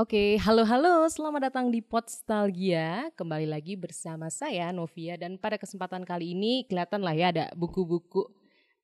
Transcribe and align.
Oke, 0.00 0.40
halo-halo, 0.40 1.04
selamat 1.04 1.52
datang 1.52 1.68
di 1.68 1.84
Podstalgia. 1.84 3.12
Kembali 3.12 3.44
lagi 3.44 3.76
bersama 3.76 4.32
saya 4.32 4.72
Novia 4.72 5.20
dan 5.20 5.36
pada 5.36 5.60
kesempatan 5.60 6.08
kali 6.08 6.32
ini 6.32 6.64
kelihatan 6.64 7.04
lah 7.04 7.12
ya 7.12 7.28
ada 7.28 7.52
buku-buku. 7.52 8.24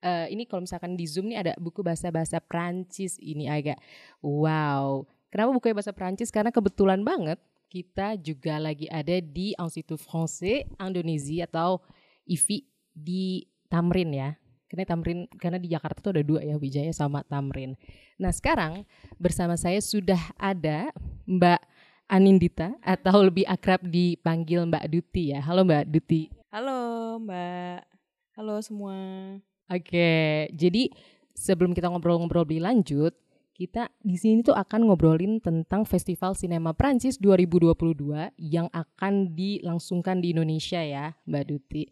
Uh, 0.05 0.29
ini 0.29 0.45
kalau 0.45 0.69
misalkan 0.69 1.01
di 1.01 1.09
Zoom 1.09 1.33
nih 1.33 1.41
ada 1.41 1.53
buku 1.57 1.81
bahasa-bahasa 1.81 2.45
Prancis 2.45 3.17
ini 3.25 3.49
agak 3.49 3.81
wow. 4.21 5.01
Kenapa 5.33 5.57
bukunya 5.57 5.81
bahasa 5.81 5.97
Prancis? 5.97 6.29
Karena 6.29 6.53
kebetulan 6.53 7.01
banget 7.01 7.41
kita 7.73 8.21
juga 8.21 8.61
lagi 8.61 8.85
ada 8.93 9.17
di 9.17 9.57
Institut 9.57 10.05
Français 10.05 10.69
Indonesia 10.77 11.49
atau 11.49 11.81
IFI 12.29 12.69
di 12.93 13.49
Tamrin 13.73 14.13
ya. 14.13 14.37
Karena 14.69 14.85
Tamrin 14.85 15.25
karena 15.41 15.57
di 15.57 15.73
Jakarta 15.73 15.99
tuh 16.05 16.13
ada 16.13 16.23
dua 16.23 16.45
ya 16.45 16.61
Wijaya 16.61 16.93
sama 16.93 17.25
Tamrin. 17.25 17.73
Nah 18.21 18.29
sekarang 18.29 18.85
bersama 19.17 19.57
saya 19.57 19.81
sudah 19.81 20.21
ada 20.37 20.93
Mbak 21.25 21.61
Anindita 22.09 22.77
atau 22.85 23.25
lebih 23.25 23.49
akrab 23.49 23.81
dipanggil 23.85 24.69
Mbak 24.69 24.85
Duti 24.93 25.33
ya. 25.33 25.41
Halo 25.41 25.65
Mbak 25.65 25.85
Duti. 25.89 26.29
Halo 26.53 27.17
Mbak. 27.21 27.81
Halo 28.37 28.55
semua. 28.61 28.97
Oke, 29.69 30.49
jadi 30.57 30.89
sebelum 31.37 31.77
kita 31.77 31.93
ngobrol-ngobrol 31.93 32.49
lebih 32.49 32.65
lanjut, 32.65 33.13
kita 33.53 33.93
di 34.01 34.17
sini 34.17 34.41
tuh 34.41 34.57
akan 34.57 34.89
ngobrolin 34.89 35.43
tentang 35.45 35.85
Festival 35.85 36.33
Sinema 36.33 36.73
Prancis 36.73 37.21
2022 37.21 38.33
yang 38.39 38.71
akan 38.73 39.35
dilangsungkan 39.37 40.25
di 40.25 40.33
Indonesia 40.33 40.79
ya, 40.79 41.13
Mbak 41.27 41.45
Duti. 41.51 41.85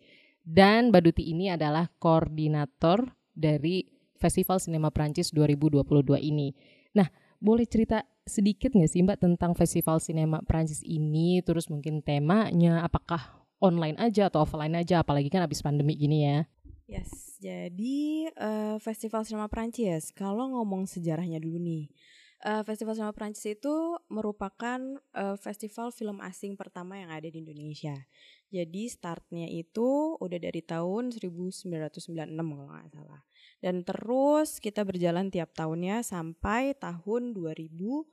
Dan 0.46 0.94
Mbak 0.94 1.02
Duti 1.10 1.34
ini 1.34 1.50
adalah 1.50 1.90
koordinator 1.98 3.10
dari 3.34 3.82
Festival 4.14 4.62
Sinema 4.62 4.94
Prancis 4.94 5.34
2022 5.34 5.82
ini. 6.22 6.54
Nah, 6.94 7.10
boleh 7.42 7.66
cerita 7.66 8.06
sedikit 8.22 8.70
nggak 8.70 8.86
sih 8.86 9.02
Mbak 9.02 9.18
tentang 9.26 9.58
Festival 9.58 9.98
Sinema 9.98 10.38
Prancis 10.46 10.86
ini? 10.86 11.42
Terus 11.42 11.66
mungkin 11.66 11.98
temanya 11.98 12.86
apakah 12.86 13.42
online 13.58 13.98
aja 13.98 14.30
atau 14.30 14.46
offline 14.46 14.78
aja? 14.78 15.02
Apalagi 15.02 15.34
kan 15.34 15.42
habis 15.42 15.66
pandemi 15.66 15.98
gini 15.98 16.22
ya. 16.22 16.46
Yes, 16.86 17.42
jadi 17.42 18.30
uh, 18.38 18.78
Festival 18.78 19.26
Sinema 19.26 19.50
Prancis, 19.50 20.14
kalau 20.14 20.46
ngomong 20.54 20.86
sejarahnya 20.86 21.42
dulu 21.42 21.58
nih, 21.58 21.90
uh, 22.46 22.62
Festival 22.62 22.94
Sinema 22.94 23.10
Prancis 23.10 23.58
itu 23.58 23.98
merupakan 24.06 24.78
uh, 25.10 25.34
festival 25.34 25.90
film 25.90 26.22
asing 26.22 26.54
pertama 26.54 27.02
yang 27.02 27.10
ada 27.10 27.26
di 27.26 27.42
Indonesia. 27.42 27.98
Jadi 28.46 28.86
startnya 28.86 29.50
itu 29.50 30.14
udah 30.22 30.38
dari 30.38 30.62
tahun 30.62 31.10
1996 31.10 31.66
kalau 32.30 32.66
nggak 32.70 32.90
salah. 32.94 33.20
Dan 33.58 33.82
terus 33.82 34.62
kita 34.62 34.86
berjalan 34.86 35.34
tiap 35.34 35.50
tahunnya 35.50 36.06
sampai 36.06 36.78
tahun 36.78 37.34
2022 37.34 38.06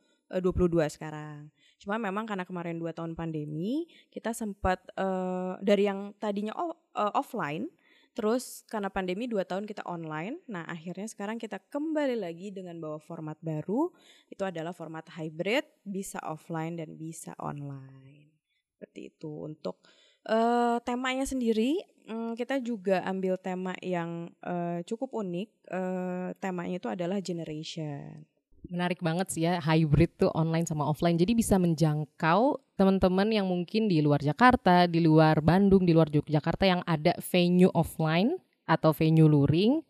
sekarang. 0.90 1.54
Cuma 1.78 2.02
memang 2.02 2.26
karena 2.26 2.48
kemarin 2.48 2.82
dua 2.82 2.96
tahun 2.96 3.14
pandemi, 3.14 3.86
kita 4.10 4.34
sempat 4.34 4.82
uh, 4.98 5.60
dari 5.62 5.86
yang 5.86 6.16
tadinya 6.18 6.56
off, 6.58 6.80
uh, 6.98 7.14
offline, 7.14 7.70
terus 8.18 8.66
karena 8.66 8.88
pandemi 8.90 9.30
dua 9.30 9.46
tahun 9.46 9.70
kita 9.70 9.86
online. 9.86 10.42
Nah 10.50 10.66
akhirnya 10.66 11.06
sekarang 11.06 11.38
kita 11.38 11.62
kembali 11.70 12.18
lagi 12.18 12.50
dengan 12.50 12.82
bawa 12.82 12.98
format 12.98 13.38
baru. 13.44 13.94
Itu 14.32 14.48
adalah 14.48 14.74
format 14.74 15.12
hybrid, 15.14 15.86
bisa 15.86 16.18
offline 16.26 16.80
dan 16.80 16.98
bisa 16.98 17.38
online. 17.38 18.32
Seperti 18.74 19.14
itu 19.14 19.44
untuk 19.44 19.84
Uh, 20.24 20.80
temanya 20.88 21.28
sendiri 21.28 21.84
um, 22.08 22.32
kita 22.32 22.60
juga 22.64 23.04
ambil 23.04 23.36
tema 23.36 23.76
yang 23.84 24.32
uh, 24.44 24.80
cukup 24.88 25.12
unik. 25.20 25.50
Uh, 25.68 26.30
temanya 26.40 26.80
itu 26.80 26.88
adalah 26.88 27.20
generation. 27.20 28.24
Menarik 28.72 29.04
banget 29.04 29.28
sih 29.28 29.44
ya 29.44 29.60
hybrid 29.60 30.16
tuh 30.16 30.32
online 30.32 30.64
sama 30.64 30.88
offline. 30.88 31.20
Jadi 31.20 31.36
bisa 31.36 31.60
menjangkau 31.60 32.64
teman-teman 32.80 33.28
yang 33.28 33.44
mungkin 33.44 33.92
di 33.92 34.00
luar 34.00 34.24
Jakarta, 34.24 34.88
di 34.88 35.04
luar 35.04 35.44
Bandung, 35.44 35.84
di 35.84 35.92
luar 35.92 36.08
Yogyakarta 36.08 36.64
yang 36.64 36.82
ada 36.88 37.12
venue 37.20 37.72
offline 37.76 38.40
atau 38.64 38.96
venue 38.96 39.28
luring. 39.28 39.84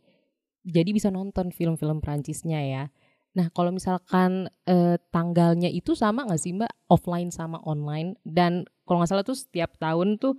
Jadi 0.65 0.89
bisa 0.95 1.13
nonton 1.13 1.53
film-film 1.53 2.01
Prancisnya 2.01 2.59
ya. 2.65 2.83
Nah, 3.33 3.49
kalau 3.49 3.73
misalkan 3.73 4.45
eh, 4.69 5.01
tanggalnya 5.09 5.69
itu 5.69 5.97
sama 5.97 6.25
nggak 6.29 6.41
sih 6.41 6.53
Mbak 6.53 6.89
offline 6.89 7.33
sama 7.33 7.57
online? 7.65 8.17
Dan 8.21 8.65
kalau 8.85 9.01
nggak 9.01 9.09
salah 9.09 9.25
tuh 9.25 9.37
setiap 9.37 9.73
tahun 9.81 10.21
tuh 10.21 10.37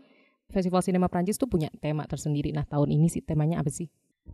Festival 0.51 0.85
Sinema 0.87 1.11
Prancis 1.11 1.35
tuh 1.35 1.51
punya 1.51 1.73
tema 1.83 2.07
tersendiri. 2.07 2.55
Nah, 2.55 2.63
tahun 2.63 2.95
ini 2.95 3.11
sih 3.11 3.25
temanya 3.25 3.59
apa 3.59 3.75
sih? 3.75 3.91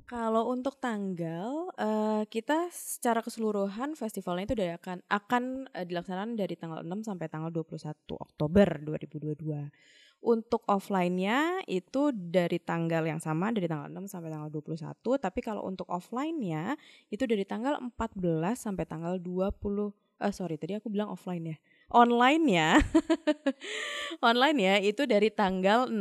Kalau 0.06 0.50
untuk 0.50 0.78
tanggal, 0.78 1.71
uh, 1.75 2.22
kita 2.26 2.71
secara 2.71 3.22
keseluruhan 3.22 3.98
festivalnya 3.98 4.50
itu 4.50 4.54
akan 4.59 5.03
akan 5.06 5.42
uh, 5.71 5.87
dilaksanakan 5.87 6.38
dari 6.38 6.54
tanggal 6.54 6.82
6 6.82 7.06
sampai 7.10 7.27
tanggal 7.27 7.50
21 7.50 7.94
Oktober 8.19 8.69
2022. 8.87 9.71
Untuk 10.21 10.61
offline-nya 10.69 11.65
itu 11.65 12.13
dari 12.13 12.61
tanggal 12.61 13.09
yang 13.09 13.25
sama 13.25 13.49
dari 13.57 13.65
tanggal 13.65 13.89
6 13.89 14.05
sampai 14.05 14.29
tanggal 14.29 14.53
21, 14.53 15.17
tapi 15.17 15.41
kalau 15.41 15.65
untuk 15.65 15.89
offline-nya 15.89 16.77
itu 17.09 17.25
dari 17.25 17.49
tanggal 17.49 17.81
14 17.81 17.97
sampai 18.53 18.85
tanggal 18.85 19.17
20 19.17 19.97
eh 20.21 20.33
sorry 20.37 20.61
tadi 20.61 20.77
aku 20.77 20.93
bilang 20.93 21.09
offline 21.09 21.57
ya. 21.57 21.57
Online 21.91 22.45
ya. 22.45 22.71
online 24.29 24.59
ya 24.61 24.75
itu 24.79 25.09
dari 25.09 25.33
tanggal 25.33 25.89
6 25.89 25.97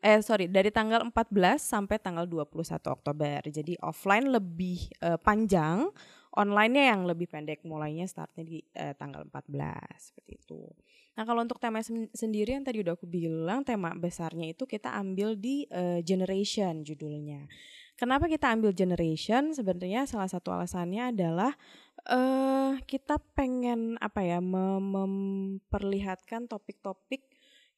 eh 0.00 0.22
sorry 0.22 0.46
dari 0.46 0.70
tanggal 0.70 1.02
14 1.10 1.58
sampai 1.58 1.98
tanggal 1.98 2.24
21 2.30 2.54
Oktober. 2.94 3.42
Jadi 3.50 3.74
offline 3.82 4.30
lebih 4.30 4.86
uh, 5.02 5.18
panjang, 5.18 5.90
online-nya 6.38 6.94
yang 6.94 7.02
lebih 7.04 7.26
pendek 7.26 7.66
mulainya 7.66 8.06
startnya 8.06 8.46
di 8.46 8.62
uh, 8.78 8.94
tanggal 8.94 9.26
14 9.26 10.14
seperti 10.14 10.32
itu. 10.38 10.62
Nah, 11.14 11.22
kalau 11.22 11.46
untuk 11.46 11.62
tema 11.62 11.78
sendiri 12.10 12.58
yang 12.58 12.66
tadi 12.66 12.82
udah 12.82 12.98
aku 12.98 13.06
bilang, 13.06 13.62
tema 13.62 13.94
besarnya 13.94 14.50
itu 14.50 14.66
kita 14.66 14.90
ambil 14.98 15.38
di 15.38 15.66
uh, 15.70 16.02
generation 16.02 16.82
judulnya. 16.82 17.46
Kenapa 17.94 18.26
kita 18.26 18.50
ambil 18.50 18.74
generation? 18.74 19.54
Sebenarnya 19.54 20.10
salah 20.10 20.26
satu 20.26 20.50
alasannya 20.50 21.14
adalah 21.14 21.54
uh, 22.10 22.74
kita 22.90 23.22
pengen 23.38 23.94
apa 24.02 24.26
ya 24.26 24.42
mem 24.42 24.82
memperlihatkan 24.82 26.50
topik-topik 26.50 27.22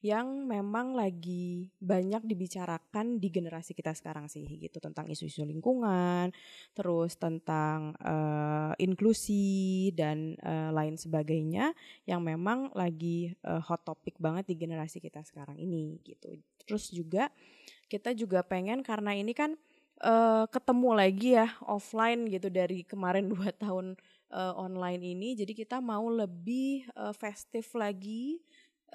yang 0.06 0.46
memang 0.46 0.94
lagi 0.94 1.66
banyak 1.82 2.22
dibicarakan 2.22 3.18
di 3.18 3.28
generasi 3.34 3.74
kita 3.74 3.90
sekarang 3.90 4.30
sih 4.30 4.46
gitu 4.46 4.78
tentang 4.78 5.10
isu-isu 5.10 5.42
lingkungan, 5.42 6.30
terus 6.70 7.18
tentang 7.18 7.98
uh, 7.98 8.70
inklusi 8.78 9.90
dan 9.98 10.38
uh, 10.46 10.70
lain 10.70 10.94
sebagainya 10.94 11.74
yang 12.06 12.22
memang 12.22 12.70
lagi 12.78 13.34
uh, 13.42 13.58
hot 13.58 13.82
topic 13.82 14.14
banget 14.22 14.46
di 14.46 14.54
generasi 14.54 15.02
kita 15.02 15.26
sekarang 15.26 15.58
ini 15.58 15.98
gitu. 16.06 16.38
Terus 16.62 16.94
juga 16.94 17.26
kita 17.90 18.14
juga 18.14 18.46
pengen 18.46 18.86
karena 18.86 19.18
ini 19.18 19.34
kan 19.34 19.58
uh, 20.06 20.46
ketemu 20.46 20.90
lagi 20.94 21.34
ya 21.34 21.50
offline 21.66 22.30
gitu 22.30 22.46
dari 22.46 22.86
kemarin 22.86 23.26
dua 23.34 23.50
tahun 23.50 23.98
online 24.36 25.14
ini, 25.14 25.38
jadi 25.38 25.54
kita 25.54 25.78
mau 25.78 26.10
lebih 26.10 26.82
uh, 26.98 27.14
festif 27.14 27.72
lagi 27.78 28.42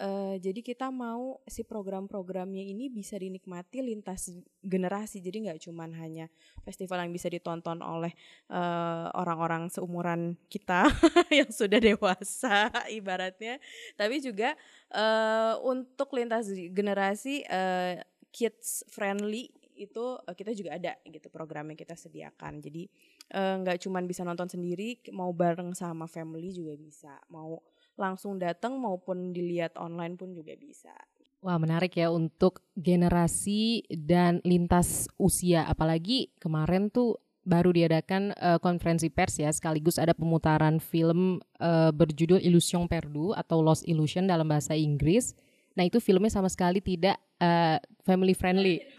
Uh, 0.02 0.42
jadi 0.42 0.66
kita 0.66 0.90
mau 0.90 1.38
si 1.46 1.62
program-programnya 1.62 2.66
ini 2.66 2.90
bisa 2.90 3.22
dinikmati 3.22 3.86
lintas 3.86 4.34
generasi. 4.66 5.22
Jadi 5.22 5.46
nggak 5.46 5.62
cuman 5.70 5.94
hanya 5.94 6.26
festival 6.66 7.06
yang 7.06 7.14
bisa 7.14 7.30
ditonton 7.30 7.86
oleh 7.86 8.10
uh, 8.50 9.14
orang-orang 9.14 9.70
seumuran 9.70 10.42
kita 10.50 10.90
yang 11.30 11.54
sudah 11.54 11.78
dewasa 11.78 12.74
ibaratnya, 12.98 13.62
tapi 13.94 14.18
juga 14.26 14.58
uh, 14.90 15.62
untuk 15.62 16.18
lintas 16.18 16.50
generasi 16.50 17.46
uh, 17.46 18.02
kids 18.34 18.82
friendly 18.90 19.54
itu 19.78 20.18
kita 20.34 20.58
juga 20.58 20.82
ada 20.82 20.94
gitu 21.06 21.30
program 21.30 21.70
yang 21.70 21.78
kita 21.78 21.94
sediakan. 21.94 22.58
Jadi 22.58 22.90
nggak 23.38 23.78
uh, 23.78 23.82
cuman 23.86 24.10
bisa 24.10 24.26
nonton 24.26 24.50
sendiri, 24.50 24.98
mau 25.14 25.30
bareng 25.30 25.78
sama 25.78 26.10
family 26.10 26.50
juga 26.50 26.74
bisa. 26.74 27.14
Mau 27.30 27.62
langsung 28.02 28.42
datang 28.42 28.82
maupun 28.82 29.30
dilihat 29.30 29.78
online 29.78 30.18
pun 30.18 30.34
juga 30.34 30.58
bisa. 30.58 30.90
Wah 31.46 31.62
menarik 31.62 31.94
ya 31.98 32.10
untuk 32.10 32.66
generasi 32.74 33.86
dan 33.90 34.42
lintas 34.42 35.06
usia 35.22 35.66
apalagi 35.70 36.34
kemarin 36.42 36.90
tuh 36.90 37.22
baru 37.42 37.74
diadakan 37.74 38.38
uh, 38.38 38.62
konferensi 38.62 39.10
pers 39.10 39.42
ya 39.42 39.50
sekaligus 39.50 39.98
ada 39.98 40.14
pemutaran 40.14 40.78
film 40.78 41.42
uh, 41.58 41.90
berjudul 41.90 42.38
Illusion 42.42 42.86
Perdu 42.86 43.34
atau 43.34 43.66
Lost 43.66 43.86
Illusion 43.90 44.30
dalam 44.30 44.46
bahasa 44.46 44.78
Inggris. 44.78 45.34
Nah 45.74 45.86
itu 45.86 45.98
filmnya 45.98 46.30
sama 46.30 46.50
sekali 46.50 46.82
tidak 46.82 47.18
uh, 47.42 47.82
family 48.06 48.38
friendly. 48.38 48.82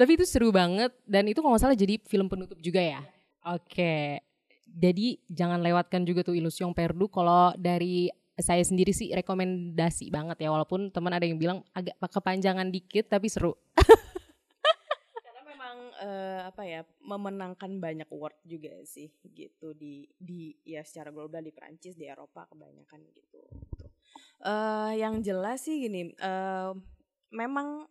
tapi 0.00 0.20
itu 0.20 0.28
seru 0.28 0.52
banget 0.52 0.92
dan 1.08 1.24
itu 1.24 1.40
kalau 1.40 1.56
nggak 1.56 1.64
salah 1.64 1.78
jadi 1.78 1.96
film 2.04 2.28
penutup 2.28 2.60
juga 2.60 2.84
ya. 2.84 3.00
Oke, 3.42 3.72
okay 3.72 4.31
jadi 4.72 5.20
jangan 5.28 5.60
lewatkan 5.60 6.08
juga 6.08 6.24
tuh 6.24 6.32
Illusion 6.32 6.72
Perdu 6.72 7.12
kalau 7.12 7.52
dari 7.60 8.08
saya 8.40 8.64
sendiri 8.64 8.96
sih 8.96 9.12
rekomendasi 9.12 10.08
banget 10.08 10.40
ya 10.40 10.48
walaupun 10.48 10.88
teman 10.88 11.12
ada 11.12 11.28
yang 11.28 11.36
bilang 11.36 11.60
agak 11.76 11.94
kepanjangan 12.00 12.72
dikit 12.72 13.12
tapi 13.12 13.28
seru. 13.28 13.52
Karena 15.24 15.42
memang 15.44 15.76
uh, 16.00 16.40
apa 16.48 16.62
ya 16.64 16.80
memenangkan 17.04 17.76
banyak 17.76 18.08
award 18.08 18.36
juga 18.48 18.72
sih 18.88 19.12
gitu 19.36 19.76
di 19.76 20.08
di 20.16 20.56
ya 20.64 20.80
secara 20.80 21.12
global 21.12 21.44
di 21.44 21.52
Prancis 21.52 21.92
di 21.92 22.08
Eropa 22.08 22.48
kebanyakan 22.48 23.00
gitu. 23.12 23.44
Uh, 24.42 24.90
yang 24.98 25.22
jelas 25.22 25.62
sih 25.62 25.86
gini, 25.86 26.10
uh, 26.18 26.74
memang 27.30 27.86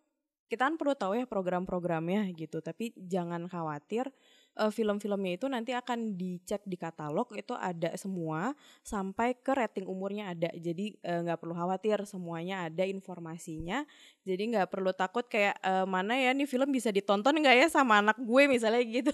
kita 0.51 0.67
kan 0.67 0.75
perlu 0.75 0.91
tahu 0.99 1.15
ya 1.15 1.23
program-programnya 1.23 2.27
gitu, 2.35 2.59
tapi 2.59 2.91
jangan 2.99 3.47
khawatir 3.47 4.11
uh, 4.57 4.71
film-filmnya 4.71 5.39
itu 5.39 5.45
nanti 5.47 5.71
akan 5.71 6.15
dicek 6.19 6.63
di 6.67 6.75
katalog 6.75 7.29
itu 7.35 7.55
ada 7.55 7.93
semua 7.95 8.51
sampai 8.83 9.37
ke 9.37 9.51
rating 9.55 9.87
umurnya 9.87 10.35
ada. 10.35 10.49
Jadi 10.55 10.97
eh, 10.99 11.19
nggak 11.23 11.37
uh, 11.37 11.41
perlu 11.41 11.55
khawatir 11.55 12.03
semuanya 12.03 12.67
ada 12.67 12.83
informasinya. 12.83 13.87
Jadi 14.21 14.53
nggak 14.55 14.67
perlu 14.69 14.91
takut 14.91 15.25
kayak 15.25 15.57
uh, 15.63 15.87
mana 15.87 16.17
ya 16.17 16.35
nih 16.35 16.45
film 16.45 16.69
bisa 16.69 16.91
ditonton 16.91 17.33
nggak 17.41 17.55
ya 17.57 17.67
sama 17.71 18.03
anak 18.03 18.19
gue 18.19 18.43
misalnya 18.51 18.83
gitu. 19.01 19.13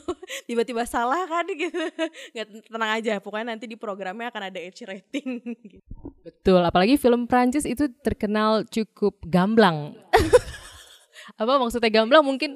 Tiba-tiba 0.50 0.84
salah 0.90 1.28
kan 1.30 1.46
gitu. 1.48 1.78
Nggak 2.34 2.48
tenang 2.70 2.92
aja 2.92 3.12
pokoknya 3.22 3.56
nanti 3.56 3.66
di 3.70 3.78
programnya 3.80 4.30
akan 4.30 4.44
ada 4.52 4.60
age 4.60 4.84
rating. 4.84 5.42
Betul 6.26 6.60
apalagi 6.60 7.00
film 7.00 7.26
Prancis 7.30 7.64
itu 7.64 7.88
terkenal 8.04 8.68
cukup 8.68 9.20
gamblang. 9.24 9.96
Apa 11.36 11.60
maksudnya 11.60 11.92
gamblang? 11.92 12.24
Mungkin 12.24 12.56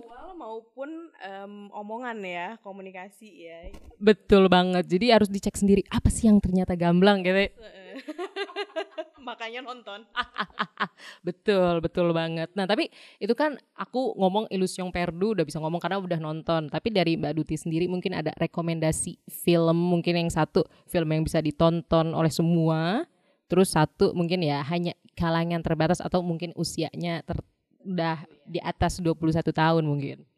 maupun 0.52 1.08
um, 1.24 1.72
omongan 1.72 2.20
ya, 2.28 2.48
komunikasi 2.60 3.48
ya. 3.48 3.72
Betul 3.96 4.52
banget. 4.52 4.84
Jadi 4.84 5.16
harus 5.16 5.32
dicek 5.32 5.56
sendiri 5.56 5.88
apa 5.88 6.12
sih 6.12 6.28
yang 6.28 6.44
ternyata 6.44 6.76
gamblang 6.76 7.24
gitu. 7.24 7.40
Makanya 9.28 9.64
nonton. 9.64 10.04
betul, 11.28 11.80
betul 11.80 12.12
banget. 12.12 12.52
Nah, 12.52 12.68
tapi 12.68 12.92
itu 13.16 13.32
kan 13.32 13.56
aku 13.80 14.12
ngomong 14.20 14.52
Illusion 14.52 14.92
Perdu 14.92 15.40
udah 15.40 15.48
bisa 15.48 15.64
ngomong 15.64 15.80
karena 15.80 16.04
udah 16.04 16.20
nonton. 16.20 16.68
Tapi 16.68 16.92
dari 16.92 17.16
Mbak 17.16 17.34
Duti 17.40 17.56
sendiri 17.56 17.88
mungkin 17.88 18.12
ada 18.12 18.36
rekomendasi 18.36 19.24
film 19.32 19.78
mungkin 19.80 20.20
yang 20.20 20.28
satu 20.28 20.68
film 20.92 21.16
yang 21.16 21.24
bisa 21.24 21.40
ditonton 21.40 22.12
oleh 22.12 22.34
semua. 22.34 23.08
Terus 23.48 23.72
satu 23.72 24.12
mungkin 24.12 24.44
ya 24.44 24.60
hanya 24.68 24.92
kalangan 25.16 25.64
terbatas 25.64 26.04
atau 26.04 26.20
mungkin 26.20 26.52
usianya 26.60 27.24
ter 27.24 27.40
udah 27.82 28.26
di 28.46 28.60
atas 28.62 29.02
21 29.02 29.42
tahun 29.54 29.84
mungkin. 29.86 30.31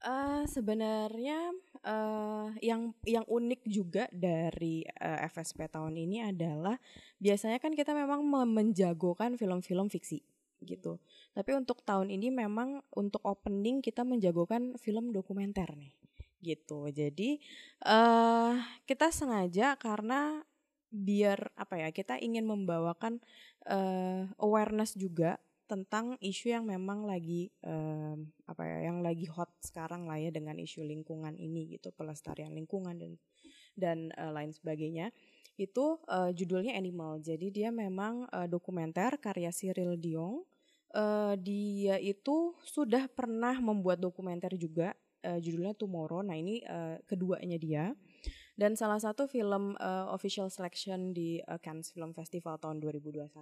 Uh, 0.00 0.48
sebenarnya 0.48 1.52
uh, 1.84 2.48
yang 2.64 2.96
yang 3.04 3.20
unik 3.28 3.68
juga 3.68 4.08
dari 4.08 4.80
uh, 4.96 5.20
eh, 5.20 5.28
FSP 5.28 5.68
tahun 5.68 5.92
ini 5.92 6.24
adalah 6.24 6.80
biasanya 7.20 7.60
kan 7.60 7.76
kita 7.76 7.92
memang 7.92 8.24
menjagokan 8.48 9.36
film-film 9.36 9.92
fiksi 9.92 10.24
gitu. 10.64 10.96
Tapi 11.36 11.52
untuk 11.52 11.84
tahun 11.84 12.08
ini 12.08 12.32
memang 12.32 12.80
untuk 12.96 13.20
opening 13.28 13.84
kita 13.84 14.00
menjagokan 14.00 14.80
film 14.80 15.12
dokumenter 15.12 15.68
nih 15.76 15.92
gitu. 16.40 16.88
Jadi 16.88 17.36
uh, 17.84 18.56
kita 18.88 19.12
sengaja 19.12 19.76
karena 19.76 20.40
biar 20.90 21.54
apa 21.54 21.76
ya 21.76 21.88
kita 21.94 22.18
ingin 22.18 22.48
membawakan 22.48 23.22
uh, 23.68 24.26
awareness 24.42 24.98
juga 24.98 25.38
tentang 25.70 26.18
isu 26.18 26.50
yang 26.50 26.66
memang 26.66 27.06
lagi 27.06 27.46
um, 27.62 28.26
apa 28.50 28.66
ya 28.66 28.90
yang 28.90 29.06
lagi 29.06 29.30
hot 29.30 29.54
sekarang 29.62 30.10
lah 30.10 30.18
ya 30.18 30.34
dengan 30.34 30.58
isu 30.58 30.82
lingkungan 30.82 31.38
ini 31.38 31.78
gitu 31.78 31.94
pelestarian 31.94 32.50
lingkungan 32.50 32.98
dan 32.98 33.14
dan 33.78 33.98
uh, 34.18 34.34
lain 34.34 34.50
sebagainya. 34.50 35.14
Itu 35.54 36.02
uh, 36.10 36.34
judulnya 36.34 36.74
Animal. 36.74 37.22
Jadi 37.22 37.54
dia 37.54 37.70
memang 37.70 38.26
uh, 38.34 38.50
dokumenter 38.50 39.14
karya 39.22 39.54
Cyril 39.54 39.94
Dion. 39.94 40.42
Uh, 40.90 41.38
dia 41.38 42.02
itu 42.02 42.58
sudah 42.66 43.06
pernah 43.06 43.54
membuat 43.62 44.02
dokumenter 44.02 44.58
juga 44.58 44.90
uh, 45.22 45.38
judulnya 45.38 45.78
Tomorrow. 45.78 46.26
Nah 46.26 46.34
ini 46.34 46.66
uh, 46.66 46.98
keduanya 47.06 47.62
dia 47.62 47.94
dan 48.60 48.76
salah 48.76 49.00
satu 49.00 49.24
film 49.24 49.72
uh, 49.80 50.12
official 50.12 50.52
selection 50.52 51.16
di 51.16 51.40
uh, 51.48 51.56
Cannes 51.56 51.88
Film 51.88 52.12
Festival 52.12 52.60
tahun 52.60 52.76
2021 52.84 53.32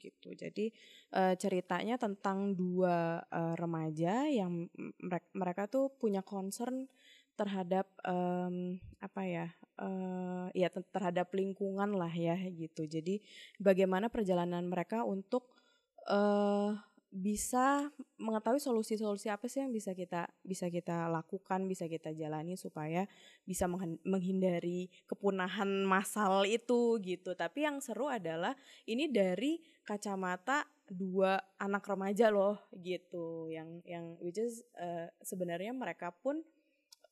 gitu. 0.00 0.28
Jadi 0.32 0.72
uh, 1.12 1.36
ceritanya 1.36 2.00
tentang 2.00 2.56
dua 2.56 3.20
uh, 3.28 3.52
remaja 3.60 4.24
yang 4.32 4.72
mereka, 4.96 5.28
mereka 5.36 5.62
tuh 5.68 5.92
punya 6.00 6.24
concern 6.24 6.88
terhadap 7.36 7.84
um, 8.08 8.80
apa 8.96 9.22
ya 9.28 9.46
uh, 9.76 10.48
ya 10.56 10.72
terhadap 10.72 11.28
lingkungan 11.36 11.92
lah 11.92 12.12
ya 12.12 12.40
gitu. 12.48 12.88
Jadi 12.88 13.20
bagaimana 13.60 14.08
perjalanan 14.08 14.64
mereka 14.64 15.04
untuk 15.04 15.52
uh, 16.08 16.72
bisa 17.12 17.92
mengetahui 18.16 18.56
solusi-solusi 18.56 19.28
apa 19.28 19.44
sih 19.44 19.60
yang 19.60 19.68
bisa 19.68 19.92
kita 19.92 20.32
bisa 20.40 20.72
kita 20.72 21.12
lakukan, 21.12 21.68
bisa 21.68 21.84
kita 21.84 22.08
jalani 22.16 22.56
supaya 22.56 23.04
bisa 23.44 23.68
menghindari 24.08 24.88
kepunahan 25.04 25.84
massal 25.84 26.48
itu 26.48 26.96
gitu. 27.04 27.36
Tapi 27.36 27.68
yang 27.68 27.84
seru 27.84 28.08
adalah 28.08 28.56
ini 28.88 29.12
dari 29.12 29.60
kacamata 29.84 30.64
dua 30.88 31.36
anak 31.60 31.84
remaja 31.84 32.32
loh 32.32 32.64
gitu. 32.80 33.52
Yang 33.52 33.84
yang 33.84 34.16
which 34.24 34.40
is 34.40 34.64
uh, 34.80 35.12
sebenarnya 35.20 35.76
mereka 35.76 36.16
pun 36.16 36.40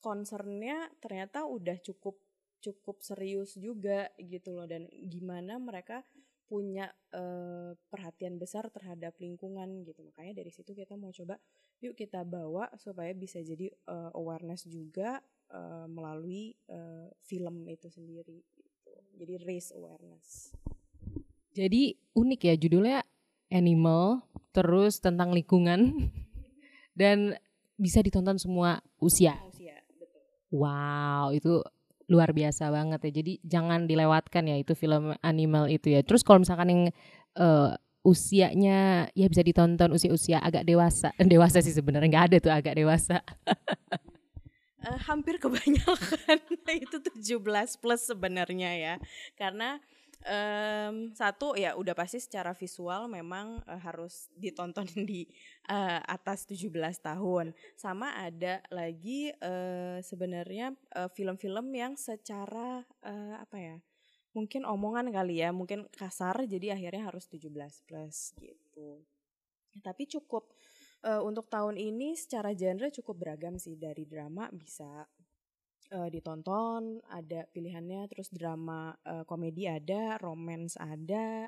concernnya 0.01 0.89
ternyata 1.05 1.45
udah 1.45 1.77
cukup 1.85 2.17
cukup 2.61 3.05
serius 3.05 3.57
juga 3.57 4.09
gitu 4.17 4.57
loh 4.57 4.65
dan 4.65 4.89
gimana 5.09 5.57
mereka 5.61 6.05
punya 6.51 6.91
uh, 7.15 7.79
perhatian 7.95 8.43
besar 8.43 8.67
terhadap 8.75 9.15
lingkungan 9.23 9.87
gitu 9.87 10.03
makanya 10.03 10.43
dari 10.43 10.51
situ 10.51 10.75
kita 10.75 10.99
mau 10.99 11.15
coba 11.15 11.39
yuk 11.79 11.95
kita 11.95 12.27
bawa 12.27 12.67
supaya 12.75 13.15
bisa 13.15 13.39
jadi 13.39 13.71
uh, 13.87 14.11
awareness 14.19 14.67
juga 14.67 15.23
uh, 15.55 15.87
melalui 15.87 16.59
uh, 16.67 17.07
film 17.23 17.71
itu 17.71 17.87
sendiri 17.87 18.43
gitu. 18.51 18.91
jadi 19.15 19.35
race 19.47 19.71
awareness 19.71 20.51
jadi 21.55 21.95
unik 22.19 22.41
ya 22.51 22.55
judulnya 22.59 22.99
animal 23.55 24.27
terus 24.51 24.99
tentang 24.99 25.31
lingkungan 25.31 26.11
dan 27.01 27.39
bisa 27.81 28.05
ditonton 28.05 28.37
semua 28.37 28.85
usia. 29.01 29.41
Usia, 29.49 29.81
betul. 29.97 30.21
Wow, 30.53 31.33
itu 31.33 31.65
luar 32.11 32.35
biasa 32.35 32.75
banget 32.75 33.01
ya. 33.07 33.13
Jadi 33.23 33.33
jangan 33.47 33.87
dilewatkan 33.87 34.51
ya 34.51 34.59
itu 34.59 34.75
film 34.75 35.15
animal 35.23 35.71
itu 35.71 35.95
ya. 35.95 36.03
Terus 36.03 36.27
kalau 36.27 36.43
misalkan 36.43 36.69
yang 36.69 36.83
uh, 37.39 37.79
usianya 38.03 39.07
ya 39.15 39.27
bisa 39.31 39.47
ditonton 39.47 39.95
usia-usia 39.95 40.43
agak 40.43 40.67
dewasa. 40.67 41.15
Dewasa 41.33 41.63
sih 41.63 41.73
sebenarnya 41.73 42.09
nggak 42.11 42.27
ada 42.35 42.37
tuh 42.43 42.53
agak 42.53 42.75
dewasa. 42.75 43.23
uh, 44.83 44.99
hampir 45.09 45.39
kebanyakan 45.39 46.39
itu 46.85 46.97
17 46.99 47.41
plus 47.79 48.03
sebenarnya 48.03 48.71
ya. 48.75 48.95
Karena 49.39 49.79
um, 50.25 51.13
satu 51.17 51.57
ya 51.57 51.77
udah 51.77 51.95
pasti 51.97 52.21
secara 52.21 52.53
visual 52.53 53.09
memang 53.09 53.61
uh, 53.65 53.81
harus 53.81 54.29
ditonton 54.37 54.87
di 55.11 55.25
uh, 55.69 56.01
atas 56.05 56.45
17 56.49 56.71
tahun. 57.01 57.53
Sama 57.77 58.17
ada 58.17 58.61
lagi 58.69 59.33
uh, 59.41 59.99
sebenarnya 60.05 60.77
film-film 61.17 61.67
uh, 61.73 61.77
yang 61.77 61.93
secara 61.97 62.85
uh, 63.05 63.37
apa 63.41 63.59
ya? 63.59 63.77
Mungkin 64.31 64.63
omongan 64.63 65.11
kali 65.11 65.43
ya, 65.43 65.51
mungkin 65.51 65.91
kasar 65.91 66.47
jadi 66.47 66.79
akhirnya 66.79 67.11
harus 67.11 67.27
17 67.27 67.51
plus 67.83 68.31
gitu. 68.39 69.03
Tapi 69.83 70.07
cukup 70.07 70.55
uh, 71.05 71.23
untuk 71.25 71.49
tahun 71.49 71.77
ini 71.77 72.17
secara 72.17 72.53
genre 72.55 72.89
cukup 72.93 73.17
beragam 73.27 73.57
sih 73.57 73.77
dari 73.77 74.05
drama 74.05 74.49
bisa 74.53 75.07
uh, 75.95 76.09
ditonton, 76.09 77.03
ada 77.11 77.47
pilihannya, 77.51 78.07
terus 78.11 78.31
drama 78.33 78.95
uh, 79.05 79.23
komedi 79.27 79.67
ada, 79.69 80.17
romance 80.23 80.79
ada, 80.81 81.47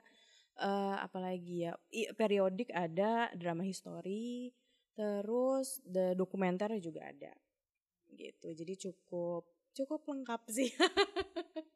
uh, 0.61 0.97
apalagi 1.03 1.69
ya, 1.71 1.73
periodik 2.15 2.71
ada, 2.75 3.31
drama 3.35 3.65
histori, 3.65 4.53
terus 4.95 5.81
the 5.87 6.13
dokumenter 6.19 6.71
juga 6.79 7.09
ada, 7.09 7.33
gitu. 8.13 8.53
Jadi 8.53 8.75
cukup 8.91 9.49
cukup 9.73 10.01
lengkap 10.05 10.43
sih. 10.53 10.71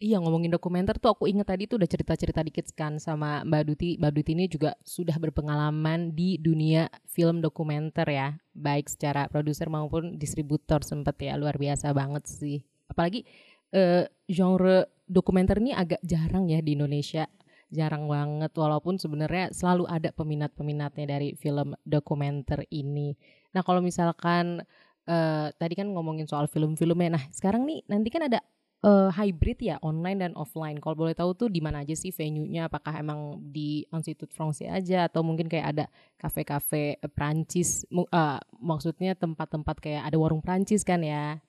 Iya 0.00 0.16
ngomongin 0.16 0.48
dokumenter 0.48 0.96
tuh 0.96 1.12
aku 1.12 1.28
inget 1.28 1.44
tadi 1.44 1.68
tuh 1.68 1.76
udah 1.76 1.84
cerita-cerita 1.84 2.40
dikit 2.40 2.72
kan 2.72 2.96
sama 2.96 3.44
Mbak 3.44 3.62
Duti. 3.68 3.88
Mbak 4.00 4.12
Duti 4.16 4.30
ini 4.32 4.48
juga 4.48 4.72
sudah 4.80 5.12
berpengalaman 5.20 6.16
di 6.16 6.40
dunia 6.40 6.88
film 7.04 7.44
dokumenter 7.44 8.08
ya. 8.08 8.32
Baik 8.56 8.88
secara 8.88 9.28
produser 9.28 9.68
maupun 9.68 10.16
distributor 10.16 10.80
sempet 10.80 11.28
ya. 11.28 11.36
Luar 11.36 11.60
biasa 11.60 11.92
banget 11.92 12.24
sih. 12.32 12.64
Apalagi 12.88 13.28
uh, 13.76 14.08
genre 14.24 14.88
dokumenter 15.04 15.60
ini 15.60 15.76
agak 15.76 16.00
jarang 16.00 16.48
ya 16.48 16.64
di 16.64 16.80
Indonesia. 16.80 17.28
Jarang 17.68 18.08
banget 18.08 18.56
walaupun 18.56 18.96
sebenarnya 18.96 19.52
selalu 19.52 19.84
ada 19.84 20.16
peminat-peminatnya 20.16 21.04
dari 21.12 21.36
film 21.36 21.76
dokumenter 21.84 22.64
ini. 22.72 23.20
Nah 23.52 23.60
kalau 23.60 23.84
misalkan 23.84 24.64
uh, 25.04 25.46
tadi 25.60 25.76
kan 25.76 25.92
ngomongin 25.92 26.24
soal 26.24 26.48
film-filmnya. 26.48 27.20
Nah 27.20 27.24
sekarang 27.36 27.68
nih 27.68 27.84
nanti 27.84 28.08
kan 28.08 28.24
ada 28.24 28.40
uh, 28.84 29.08
hybrid 29.12 29.58
ya 29.60 29.76
online 29.84 30.24
dan 30.28 30.32
offline. 30.36 30.80
Kalau 30.80 30.96
boleh 30.96 31.16
tahu 31.16 31.36
tuh 31.36 31.48
di 31.52 31.60
mana 31.60 31.84
aja 31.84 31.92
sih 31.96 32.12
venue-nya? 32.12 32.68
Apakah 32.68 32.96
emang 33.00 33.40
di 33.40 33.84
Institut 33.92 34.32
Français 34.32 34.68
aja 34.68 35.08
atau 35.08 35.20
mungkin 35.24 35.48
kayak 35.48 35.66
ada 35.76 35.84
kafe-kafe 36.16 37.00
Prancis? 37.12 37.84
Uh, 37.92 38.40
maksudnya 38.60 39.16
tempat-tempat 39.16 39.76
kayak 39.80 40.02
ada 40.08 40.16
warung 40.16 40.40
Prancis 40.40 40.84
kan 40.84 41.04
ya? 41.04 41.40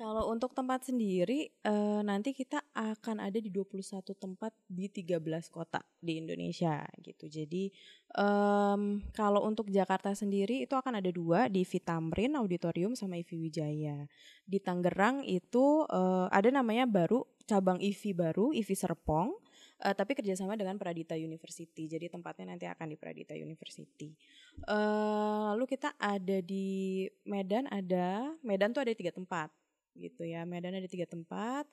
Kalau 0.00 0.32
untuk 0.32 0.56
tempat 0.56 0.88
sendiri 0.88 1.52
uh, 1.68 2.00
nanti 2.00 2.32
kita 2.32 2.56
akan 2.72 3.20
ada 3.20 3.36
di 3.36 3.52
21 3.52 4.00
tempat 4.16 4.48
di 4.64 4.88
13 4.88 5.20
kota 5.52 5.84
di 6.00 6.16
Indonesia 6.16 6.88
gitu. 7.04 7.28
Jadi 7.28 7.68
um, 8.16 9.04
kalau 9.12 9.44
untuk 9.44 9.68
Jakarta 9.68 10.16
sendiri 10.16 10.64
itu 10.64 10.72
akan 10.72 11.04
ada 11.04 11.12
dua 11.12 11.52
di 11.52 11.68
Vitamrin 11.68 12.32
Auditorium 12.32 12.96
sama 12.96 13.20
IVI 13.20 13.36
Wijaya. 13.44 14.08
Di 14.48 14.56
Tangerang 14.56 15.20
itu 15.28 15.84
uh, 15.84 16.32
ada 16.32 16.48
namanya 16.48 16.88
baru 16.88 17.28
cabang 17.44 17.76
IVI 17.76 18.16
baru 18.16 18.56
IVI 18.56 18.72
Serpong. 18.72 19.36
Uh, 19.84 19.92
tapi 19.92 20.16
kerjasama 20.16 20.56
dengan 20.56 20.80
Pradita 20.80 21.12
University. 21.12 21.92
Jadi 21.92 22.08
tempatnya 22.08 22.56
nanti 22.56 22.64
akan 22.64 22.88
di 22.88 22.96
Pradita 22.96 23.36
University. 23.36 24.16
Uh, 24.64 25.52
lalu 25.52 25.76
kita 25.76 25.92
ada 26.00 26.40
di 26.40 27.04
Medan 27.28 27.68
ada 27.68 28.32
Medan 28.40 28.72
tuh 28.72 28.80
ada 28.80 28.96
tiga 28.96 29.12
tempat 29.12 29.59
gitu 29.96 30.26
ya. 30.26 30.44
Medan 30.44 30.76
ada 30.76 30.88
tiga 30.90 31.06
tempat. 31.06 31.66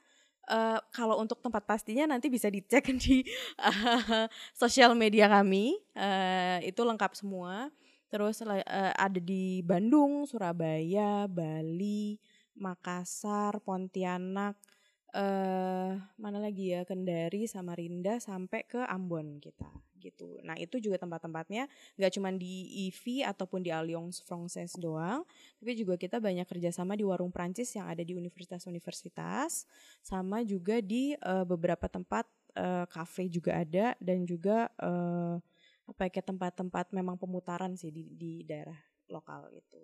Uh, 0.48 0.80
kalau 0.96 1.20
untuk 1.20 1.44
tempat 1.44 1.68
pastinya 1.68 2.08
nanti 2.08 2.32
bisa 2.32 2.48
dicek 2.48 2.88
di 3.04 3.26
uh, 3.60 4.26
sosial 4.56 4.96
media 4.96 5.28
kami. 5.28 5.76
Uh, 5.94 6.60
itu 6.64 6.82
lengkap 6.82 7.14
semua. 7.14 7.70
Terus 8.08 8.40
uh, 8.42 8.64
ada 8.96 9.20
di 9.20 9.60
Bandung, 9.68 10.24
Surabaya, 10.24 11.28
Bali, 11.28 12.16
Makassar, 12.56 13.60
Pontianak, 13.60 14.56
uh, 15.12 15.92
mana 16.16 16.40
lagi 16.40 16.72
ya 16.72 16.88
Kendari, 16.88 17.46
Samarinda 17.46 18.18
sampai 18.24 18.64
ke 18.64 18.80
Ambon 18.88 19.44
kita 19.44 19.87
gitu. 20.08 20.40
Nah 20.48 20.56
itu 20.56 20.80
juga 20.80 21.04
tempat-tempatnya 21.04 21.68
nggak 22.00 22.12
cuma 22.16 22.32
di 22.32 22.88
EV 22.88 23.28
ataupun 23.28 23.60
di 23.60 23.72
Alliance 23.76 24.24
Française 24.24 24.80
doang, 24.80 25.28
tapi 25.60 25.76
juga 25.76 26.00
kita 26.00 26.24
banyak 26.24 26.48
kerjasama 26.48 26.96
di 26.96 27.04
warung 27.04 27.30
Prancis 27.30 27.76
yang 27.76 27.92
ada 27.92 28.02
di 28.02 28.16
universitas-universitas, 28.16 29.68
sama 30.00 30.42
juga 30.48 30.80
di 30.80 31.14
uh, 31.20 31.44
beberapa 31.44 31.92
tempat 31.92 32.24
uh, 32.56 32.86
cafe 32.88 33.28
juga 33.28 33.60
ada 33.60 33.94
dan 34.00 34.24
juga 34.24 34.72
uh, 34.80 35.36
apa 35.88 36.02
ya 36.08 36.20
kayak 36.20 36.28
tempat-tempat 36.36 36.92
memang 36.92 37.16
pemutaran 37.16 37.76
sih 37.80 37.92
di, 37.92 38.12
di 38.16 38.32
daerah 38.44 38.76
lokal 39.08 39.48
itu. 39.56 39.80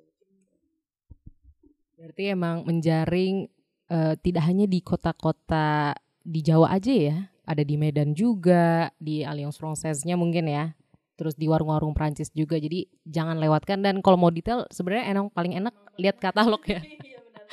Berarti 1.96 2.24
emang 2.36 2.68
menjaring 2.68 3.48
uh, 3.88 4.16
tidak 4.20 4.44
hanya 4.44 4.68
di 4.68 4.84
kota-kota 4.84 5.96
di 6.24 6.44
Jawa 6.44 6.76
aja 6.76 6.92
ya, 6.92 7.18
ada 7.44 7.64
di 7.64 7.76
Medan 7.76 8.16
juga, 8.16 8.92
di 8.96 9.22
Alliance 9.24 9.60
Française-nya 9.60 10.16
mungkin 10.16 10.48
ya. 10.48 10.72
Terus 11.14 11.38
di 11.38 11.46
warung-warung 11.46 11.94
Prancis 11.94 12.34
juga. 12.34 12.58
Jadi 12.58 12.90
jangan 13.06 13.38
lewatkan 13.38 13.84
dan 13.86 14.02
kalau 14.02 14.18
mau 14.18 14.34
detail 14.34 14.66
sebenarnya 14.74 15.14
enak 15.14 15.24
paling 15.36 15.54
enak 15.60 15.76
lihat 16.00 16.18
katalog 16.20 16.64
ya. 16.66 16.82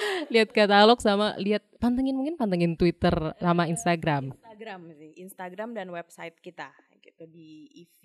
Iya, 0.01 0.25
lihat 0.33 0.57
katalog 0.57 0.97
sama 1.05 1.37
lihat 1.37 1.61
pantengin 1.77 2.17
mungkin 2.17 2.41
pantengin 2.41 2.73
Twitter 2.73 3.13
sama 3.37 3.69
Instagram. 3.69 4.33
Instagram 4.33 4.81
sih, 4.97 5.13
Instagram 5.21 5.77
dan 5.77 5.93
website 5.93 6.41
kita 6.41 6.73
gitu 7.05 7.29
di 7.29 7.69
EV 7.85 8.01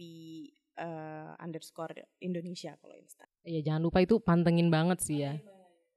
uh, 0.80 1.36
underscore 1.40 1.96
Indonesia 2.20 2.76
kalau 2.80 2.96
Insta. 3.00 3.24
Iya 3.48 3.64
jangan 3.72 3.82
lupa 3.88 4.04
itu 4.04 4.20
pantengin 4.20 4.68
banget 4.68 5.00
sih 5.00 5.24
ya. 5.24 5.40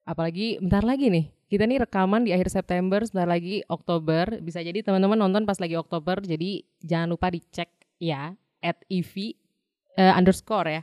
Apalagi 0.07 0.63
bentar 0.63 0.87
lagi 0.87 1.13
nih, 1.13 1.27
kita 1.49 1.65
nih 1.65 1.81
rekaman 1.89 2.29
di 2.29 2.37
akhir 2.37 2.53
September, 2.53 3.01
sebentar 3.09 3.29
lagi 3.29 3.65
Oktober. 3.73 4.37
Bisa 4.45 4.61
jadi 4.61 4.85
teman-teman 4.85 5.17
nonton 5.17 5.49
pas 5.49 5.57
lagi 5.57 5.81
Oktober, 5.81 6.21
jadi 6.21 6.61
jangan 6.85 7.09
lupa 7.17 7.33
dicek 7.33 7.73
ya, 7.97 8.37
at 8.61 8.77
EV 8.93 9.33
uh, 9.97 10.13
underscore 10.13 10.69
ya, 10.69 10.83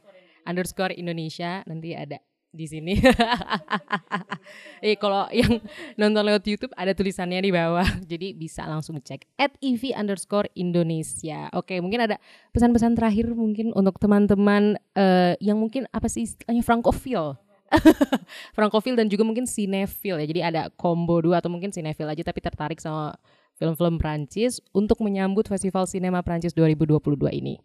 underscore 0.49 0.97
Indonesia, 0.97 1.61
nanti 1.69 1.93
ada 1.93 2.17
di 2.49 2.65
sini. 2.65 2.97
eh 4.85 4.95
kalau 4.97 5.29
yang 5.29 5.61
nonton 6.01 6.23
lewat 6.23 6.41
YouTube 6.49 6.73
ada 6.73 6.97
tulisannya 6.97 7.45
di 7.45 7.53
bawah, 7.53 7.85
jadi 8.11 8.33
bisa 8.33 8.65
langsung 8.65 8.97
cek 8.97 9.37
at 9.37 9.53
EV 9.61 9.93
underscore 9.93 10.49
Indonesia. 10.57 11.51
Oke, 11.53 11.77
mungkin 11.77 12.09
ada 12.09 12.17
pesan-pesan 12.57 12.97
terakhir 12.97 13.29
mungkin 13.37 13.69
untuk 13.77 14.01
teman-teman 14.01 14.81
uh, 14.97 15.37
yang 15.37 15.61
mungkin 15.61 15.85
apa 15.93 16.09
sih 16.09 16.25
istilahnya 16.25 16.65
frankofil 16.65 17.37
Frankofil 18.55 18.95
dan 18.95 19.07
juga 19.11 19.23
mungkin 19.27 19.45
sinefil 19.45 20.19
ya. 20.21 20.25
Jadi 20.25 20.41
ada 20.41 20.61
combo 20.73 21.19
dua 21.21 21.39
atau 21.39 21.51
mungkin 21.51 21.71
sinefil 21.71 22.09
aja 22.09 22.23
tapi 22.25 22.39
tertarik 22.41 22.79
sama 22.79 23.15
film-film 23.55 23.99
Prancis 23.99 24.59
untuk 24.75 24.99
menyambut 24.99 25.47
Festival 25.47 25.87
Sinema 25.87 26.19
Prancis 26.21 26.51
2022 26.51 27.15
ini. 27.31 27.55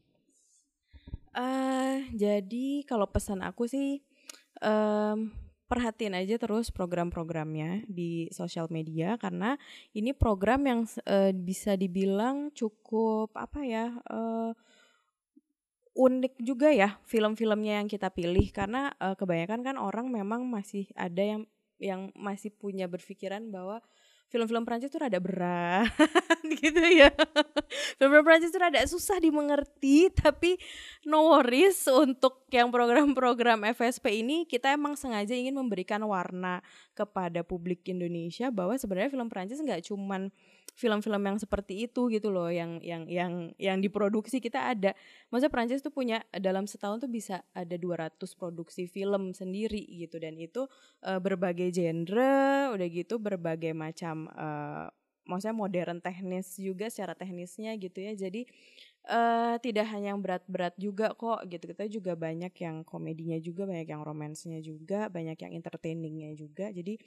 Uh, 1.31 2.03
jadi 2.15 2.83
kalau 2.87 3.07
pesan 3.07 3.43
aku 3.43 3.67
sih 3.71 4.03
um, 4.63 5.31
perhatiin 5.71 6.19
aja 6.19 6.35
terus 6.43 6.75
program-programnya 6.75 7.87
di 7.87 8.27
sosial 8.35 8.67
media 8.75 9.15
karena 9.15 9.55
ini 9.95 10.11
program 10.11 10.67
yang 10.67 10.81
uh, 11.07 11.31
bisa 11.31 11.79
dibilang 11.79 12.51
cukup 12.51 13.31
apa 13.39 13.63
ya 13.63 13.95
uh, 14.11 14.51
unik 15.95 16.39
juga 16.39 16.71
ya 16.71 17.03
film-filmnya 17.07 17.83
yang 17.83 17.89
kita 17.91 18.15
pilih 18.15 18.47
karena 18.55 18.95
uh, 19.03 19.19
kebanyakan 19.19 19.61
kan 19.67 19.77
orang 19.77 20.07
memang 20.09 20.47
masih 20.47 20.87
ada 20.95 21.21
yang 21.21 21.43
yang 21.81 22.13
masih 22.15 22.53
punya 22.55 22.87
berpikiran 22.87 23.49
bahwa 23.51 23.83
film-film 24.31 24.63
Prancis 24.63 24.95
itu 24.95 25.03
rada 25.03 25.19
berat 25.19 25.91
gitu 26.63 26.79
ya. 26.79 27.11
Film-film 27.99 28.23
Prancis 28.25 28.55
itu 28.55 28.59
rada 28.63 28.79
susah 28.87 29.19
dimengerti 29.19 30.07
tapi 30.15 30.55
no 31.03 31.35
worries 31.35 31.83
untuk 31.91 32.47
yang 32.55 32.71
program-program 32.71 33.67
FSP 33.75 34.23
ini 34.23 34.47
kita 34.47 34.71
emang 34.71 34.95
sengaja 34.95 35.35
ingin 35.35 35.59
memberikan 35.59 35.99
warna 36.07 36.63
kepada 36.95 37.43
publik 37.43 37.83
Indonesia 37.91 38.55
bahwa 38.55 38.79
sebenarnya 38.79 39.11
film 39.11 39.27
Prancis 39.27 39.59
nggak 39.59 39.91
cuman 39.91 40.31
film-film 40.75 41.23
yang 41.23 41.39
seperti 41.39 41.87
itu 41.89 42.11
gitu 42.11 42.29
loh 42.31 42.49
yang 42.51 42.83
yang 42.85 43.07
yang 43.07 43.53
yang 43.57 43.79
diproduksi 43.79 44.39
kita 44.39 44.71
ada. 44.71 44.93
Maksudnya 45.31 45.53
Prancis 45.53 45.81
tuh 45.83 45.95
punya 45.95 46.23
dalam 46.35 46.67
setahun 46.69 47.03
tuh 47.03 47.11
bisa 47.11 47.43
ada 47.55 47.77
200 47.79 48.17
produksi 48.37 48.87
film 48.91 49.33
sendiri 49.33 49.83
gitu 49.87 50.19
dan 50.19 50.39
itu 50.39 50.67
uh, 51.07 51.21
berbagai 51.23 51.71
genre, 51.71 52.75
udah 52.75 52.89
gitu 52.91 53.19
berbagai 53.19 53.73
macam 53.73 54.31
uh, 54.35 54.89
maksudnya 55.31 55.55
modern 55.55 55.99
teknis 56.03 56.59
juga 56.59 56.91
secara 56.91 57.15
teknisnya 57.15 57.79
gitu 57.79 58.03
ya. 58.03 58.13
Jadi 58.19 58.51
uh, 59.09 59.57
tidak 59.63 59.87
hanya 59.89 60.13
yang 60.13 60.21
berat-berat 60.21 60.75
juga 60.77 61.15
kok 61.17 61.47
gitu. 61.49 61.65
Kita 61.71 61.85
juga 61.89 62.13
banyak 62.19 62.53
yang 62.61 62.83
komedinya 62.85 63.39
juga 63.41 63.65
banyak 63.65 63.89
yang 63.89 64.03
romansnya 64.05 64.59
juga 64.61 65.09
banyak 65.09 65.39
yang 65.41 65.53
entertainingnya 65.57 66.37
juga. 66.37 66.69
Jadi 66.69 66.99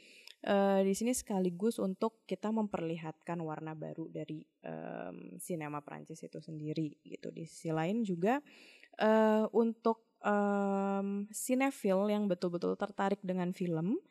uh, 0.49 0.81
di 0.81 0.93
sini 0.95 1.13
sekaligus 1.13 1.77
untuk 1.77 2.25
kita 2.25 2.49
memperlihatkan 2.49 3.37
warna 3.43 3.77
baru 3.77 4.09
dari 4.09 4.41
um, 4.65 5.37
sinema 5.37 5.83
Prancis 5.85 6.23
itu 6.23 6.39
sendiri 6.41 6.97
gitu. 7.05 7.29
Di 7.29 7.45
sisi 7.45 7.69
lain 7.69 8.01
juga 8.01 8.41
uh, 9.03 9.45
untuk 9.53 10.17
um, 10.23 11.29
sinetfil 11.29 12.09
yang 12.09 12.25
betul-betul 12.25 12.73
tertarik 12.79 13.21
dengan 13.21 13.53
film 13.53 14.01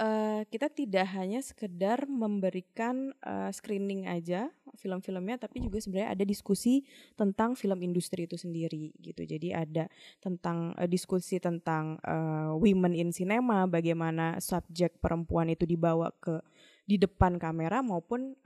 uh, 0.00 0.42
kita 0.48 0.68
tidak 0.72 1.06
hanya 1.16 1.40
sekedar 1.40 2.04
memberikan 2.08 3.12
uh, 3.24 3.50
screening 3.52 4.06
aja 4.08 4.52
film-filmnya 4.76 5.40
tapi 5.40 5.64
juga 5.64 5.80
sebenarnya 5.82 6.12
ada 6.12 6.24
diskusi 6.24 6.84
tentang 7.18 7.56
film 7.58 7.82
industri 7.82 8.28
itu 8.28 8.36
sendiri 8.36 8.92
gitu 9.02 9.24
jadi 9.24 9.66
ada 9.66 9.84
tentang 10.22 10.76
uh, 10.76 10.88
diskusi 10.88 11.40
tentang 11.42 11.98
uh, 12.04 12.54
women 12.56 12.92
in 12.94 13.10
cinema 13.10 13.64
bagaimana 13.66 14.38
subjek 14.38 15.00
perempuan 15.02 15.50
itu 15.50 15.64
dibawa 15.66 16.12
ke 16.20 16.38
di 16.86 17.02
depan 17.02 17.34
kamera 17.42 17.82
maupun 17.82 18.38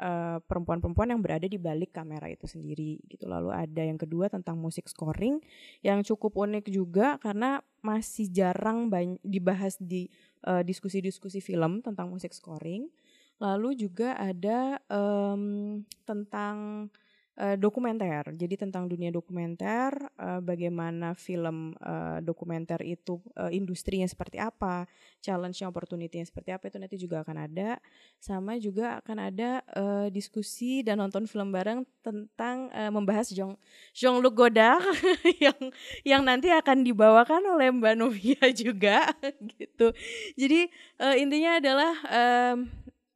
perempuan-perempuan 0.49 1.08
uh, 1.08 1.12
yang 1.12 1.20
berada 1.20 1.44
di 1.44 1.60
balik 1.60 1.92
kamera 1.92 2.25
itu 2.25 2.49
sendiri 2.49 2.96
gitu. 3.04 3.28
Lalu 3.28 3.52
ada 3.52 3.82
yang 3.84 4.00
kedua 4.00 4.32
tentang 4.32 4.56
musik 4.56 4.88
scoring 4.88 5.44
yang 5.84 6.00
cukup 6.00 6.32
unik 6.32 6.72
juga 6.72 7.20
karena 7.20 7.60
masih 7.84 8.32
jarang 8.32 8.88
dibahas 9.20 9.76
di 9.76 10.08
uh, 10.49 10.64
diskusi-diskusi 10.64 11.44
film 11.44 11.84
tentang 11.84 12.08
musik 12.08 12.32
scoring. 12.32 12.88
Lalu 13.40 13.88
juga 13.88 14.14
ada 14.20 14.76
um, 14.92 15.80
tentang 16.04 16.88
uh, 17.40 17.56
dokumenter. 17.56 18.37
Jadi 18.37 18.54
tentang 18.61 18.85
dunia 18.85 19.09
dokumenter, 19.09 19.97
uh, 20.20 20.40
bagaimana 20.44 21.16
film 21.16 21.73
uh, 21.80 22.20
dokumenter 22.20 22.85
itu 22.85 23.16
uh, 23.40 23.49
industrinya 23.49 24.04
seperti 24.04 24.37
apa, 24.37 24.85
challenge-nya, 25.25 25.73
opportunity-nya 25.73 26.28
seperti 26.28 26.52
apa 26.52 26.68
itu 26.68 26.76
nanti 26.76 26.97
juga 27.00 27.25
akan 27.25 27.37
ada. 27.49 27.80
Sama 28.20 28.61
juga 28.61 29.00
akan 29.00 29.16
ada 29.32 29.50
uh, 29.73 30.06
diskusi 30.12 30.85
dan 30.85 31.00
nonton 31.00 31.25
film 31.25 31.49
bareng 31.49 31.88
tentang 32.04 32.68
uh, 32.76 32.92
membahas 32.92 33.32
Jean 33.32 33.56
Jean-Luc 33.97 34.37
Godard 34.37 34.85
yang 35.44 35.59
yang 36.04 36.23
nanti 36.25 36.52
akan 36.52 36.85
dibawakan 36.85 37.40
oleh 37.56 37.73
Mbak 37.73 37.94
Novia 37.97 38.44
juga 38.62 39.09
gitu. 39.56 39.92
Jadi 40.37 40.68
uh, 41.00 41.16
intinya 41.16 41.56
adalah 41.56 41.92
um, 42.09 42.68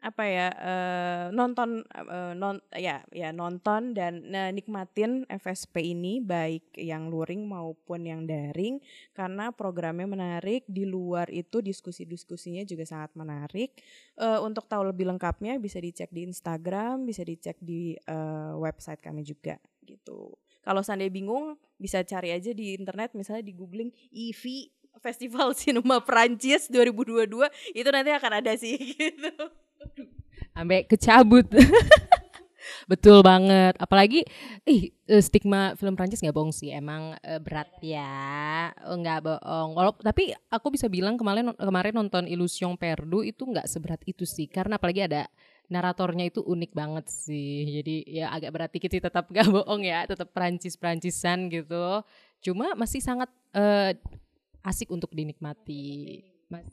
apa 0.04 0.28
ya 0.28 0.48
uh, 0.52 1.24
nonton 1.32 1.80
uh, 1.96 2.36
non 2.36 2.60
ya 2.76 3.00
ya 3.08 3.32
nonton 3.32 3.96
dan 3.96 4.20
uh, 4.36 4.52
nikmatin 4.52 5.24
FSP 5.32 5.96
ini 5.96 6.20
baik 6.20 6.76
yang 6.76 7.08
luring 7.08 7.48
maupun 7.48 8.04
yang 8.04 8.28
daring 8.28 8.84
karena 9.16 9.48
programnya 9.48 10.04
menarik 10.04 10.68
di 10.68 10.84
luar 10.84 11.32
itu 11.32 11.64
diskusi-diskusinya 11.64 12.68
juga 12.68 12.84
sangat 12.84 13.16
menarik. 13.16 13.72
Uh, 14.20 14.44
untuk 14.44 14.68
tahu 14.68 14.92
lebih 14.92 15.08
lengkapnya 15.08 15.56
bisa 15.56 15.80
dicek 15.80 16.12
di 16.12 16.28
Instagram 16.28 17.08
bisa 17.08 17.24
dicek 17.24 17.56
di 17.64 17.96
uh, 18.04 18.60
website 18.60 19.00
kami 19.00 19.24
juga 19.24 19.56
gitu. 19.88 20.36
Kalau 20.60 20.84
seandainya 20.84 21.16
bingung 21.16 21.56
bisa 21.80 22.04
cari 22.04 22.28
aja 22.28 22.52
di 22.52 22.76
internet 22.76 23.16
misalnya 23.16 23.48
di 23.48 23.56
googling 23.56 23.88
EV 24.12 24.68
Festival 25.00 25.56
Cinema 25.56 26.04
Prancis 26.04 26.68
2022 26.68 27.40
itu 27.72 27.88
nanti 27.88 28.10
akan 28.12 28.32
ada 28.44 28.52
sih 28.52 28.76
gitu 29.00 29.63
sampai 30.54 30.86
kecabut 30.86 31.46
Betul 32.84 33.24
banget. 33.24 33.76
Apalagi 33.80 34.24
ih 34.68 34.92
eh, 35.08 35.22
stigma 35.24 35.72
film 35.76 35.96
Prancis 35.96 36.20
nggak 36.20 36.36
bohong 36.36 36.52
sih. 36.52 36.72
Emang 36.72 37.16
uh, 37.16 37.40
berat 37.40 37.70
ya. 37.80 38.70
Nggak 38.84 39.24
bohong. 39.24 39.70
Walaupun 39.76 40.02
tapi 40.04 40.32
aku 40.52 40.68
bisa 40.72 40.88
bilang 40.88 41.16
kemarin 41.16 41.52
kemarin 41.56 41.94
nonton 41.96 42.28
Illusion 42.28 42.76
Perdu 42.76 43.24
itu 43.24 43.48
nggak 43.48 43.68
seberat 43.68 44.00
itu 44.04 44.28
sih. 44.28 44.48
Karena 44.48 44.76
apalagi 44.76 45.04
ada 45.08 45.28
naratornya 45.72 46.28
itu 46.28 46.44
unik 46.44 46.72
banget 46.76 47.06
sih. 47.08 47.80
Jadi 47.80 48.04
ya 48.08 48.32
agak 48.32 48.50
berat 48.52 48.70
dikit 48.72 48.90
sih 48.92 49.02
tetap 49.02 49.32
nggak 49.32 49.48
bohong 49.64 49.82
ya. 49.84 50.04
Tetap 50.04 50.28
Prancis-Prancisan 50.36 51.48
gitu. 51.48 52.04
Cuma 52.44 52.76
masih 52.76 53.00
sangat 53.00 53.32
uh, 53.56 53.96
asik 54.64 54.92
untuk 54.92 55.12
dinikmati. 55.12 56.20
Mas 56.52 56.68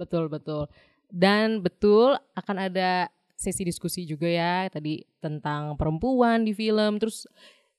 Betul 0.00 0.32
betul. 0.32 0.64
Dan 1.10 1.60
betul 1.60 2.14
akan 2.38 2.56
ada 2.70 3.10
sesi 3.34 3.64
diskusi 3.64 4.04
juga 4.04 4.28
ya 4.28 4.68
tadi 4.68 5.00
tentang 5.16 5.72
perempuan 5.80 6.44
di 6.44 6.52
film 6.52 7.00
terus 7.00 7.24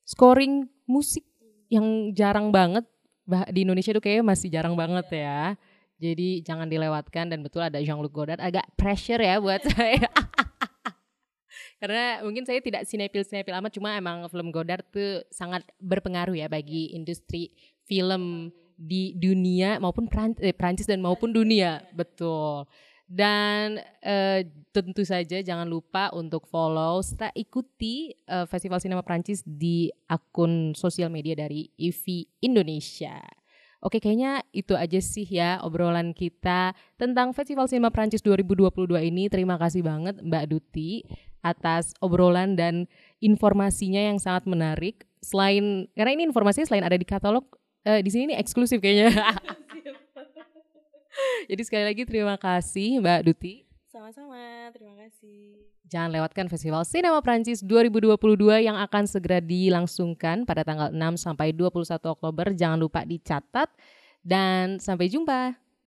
scoring 0.01 0.65
musik 0.89 1.21
yang 1.69 2.11
jarang 2.17 2.49
banget 2.49 2.83
di 3.53 3.63
Indonesia 3.63 3.93
tuh 3.93 4.03
kayaknya 4.03 4.25
masih 4.25 4.49
jarang 4.51 4.75
banget 4.75 5.07
ya. 5.13 5.55
Jadi 6.01 6.41
jangan 6.41 6.65
dilewatkan 6.65 7.29
dan 7.29 7.45
betul 7.45 7.61
ada 7.61 7.77
Jean-Luc 7.77 8.09
Godard 8.09 8.41
agak 8.41 8.65
pressure 8.73 9.21
ya 9.21 9.37
buat 9.37 9.61
saya. 9.71 10.09
Karena 11.77 12.25
mungkin 12.25 12.45
saya 12.45 12.61
tidak 12.61 12.85
sinepil-sinepil 12.89 13.57
amat 13.57 13.71
cuma 13.77 13.97
emang 13.97 14.25
film 14.29 14.49
Godard 14.49 14.85
tuh 14.89 15.25
sangat 15.29 15.65
berpengaruh 15.77 16.37
ya 16.37 16.49
bagi 16.49 16.93
industri 16.93 17.53
film 17.85 18.49
di 18.77 19.13
dunia 19.13 19.77
maupun 19.77 20.09
eh, 20.41 20.57
Prancis 20.57 20.89
dan 20.89 21.01
maupun 21.05 21.29
dunia. 21.29 21.85
Betul. 21.93 22.65
Dan 23.11 23.75
uh, 24.07 24.39
tentu 24.71 25.03
saja 25.03 25.43
jangan 25.43 25.67
lupa 25.67 26.07
untuk 26.15 26.47
follow 26.47 27.03
serta 27.03 27.27
ikuti 27.35 28.15
uh, 28.31 28.47
Festival 28.47 28.79
Sinema 28.79 29.03
Prancis 29.03 29.43
di 29.43 29.91
akun 30.07 30.71
sosial 30.71 31.11
media 31.11 31.35
dari 31.35 31.67
IVI 31.75 32.39
Indonesia. 32.39 33.19
Oke, 33.83 33.99
kayaknya 33.99 34.47
itu 34.55 34.79
aja 34.79 35.03
sih 35.03 35.27
ya 35.27 35.59
obrolan 35.59 36.15
kita 36.15 36.71
tentang 36.95 37.35
Festival 37.35 37.67
Sinema 37.67 37.91
Prancis 37.91 38.23
2022 38.23 38.87
ini. 39.03 39.27
Terima 39.27 39.59
kasih 39.59 39.83
banget 39.83 40.15
Mbak 40.23 40.45
Duti 40.47 41.03
atas 41.43 41.91
obrolan 41.99 42.55
dan 42.55 42.87
informasinya 43.19 43.99
yang 43.99 44.23
sangat 44.23 44.47
menarik. 44.47 45.03
Selain 45.19 45.91
karena 45.99 46.15
ini 46.15 46.31
informasinya 46.31 46.63
selain 46.63 46.87
ada 46.87 46.95
di 46.95 47.03
katalog, 47.03 47.43
uh, 47.83 47.99
di 47.99 48.07
sini 48.07 48.31
ini 48.31 48.35
eksklusif 48.39 48.79
kayaknya. 48.79 49.11
Jadi 51.49 51.61
sekali 51.67 51.83
lagi 51.85 52.03
terima 52.07 52.35
kasih 52.39 52.99
Mbak 53.01 53.21
Duti. 53.27 53.53
Sama-sama, 53.91 54.71
terima 54.71 54.95
kasih. 54.95 55.67
Jangan 55.91 56.15
lewatkan 56.15 56.47
Festival 56.47 56.87
Sinema 56.87 57.19
Prancis 57.19 57.59
2022 57.59 58.63
yang 58.63 58.79
akan 58.79 59.03
segera 59.03 59.43
dilangsungkan 59.43 60.47
pada 60.47 60.63
tanggal 60.63 60.95
6 60.95 61.19
sampai 61.19 61.51
21 61.51 61.99
Oktober. 62.07 62.55
Jangan 62.55 62.79
lupa 62.79 63.03
dicatat 63.03 63.67
dan 64.23 64.79
sampai 64.79 65.11
jumpa. 65.11 65.59